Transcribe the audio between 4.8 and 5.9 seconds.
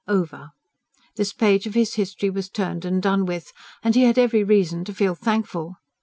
to feel thankful.